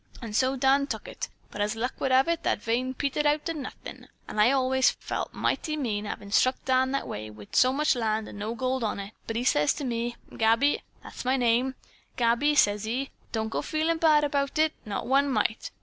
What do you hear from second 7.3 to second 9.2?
so much land an' no gold on it,